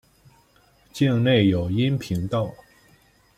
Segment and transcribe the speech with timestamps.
[0.91, 2.55] 境内有阴平道。